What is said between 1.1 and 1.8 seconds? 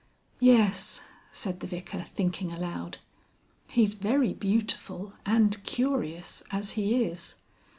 said the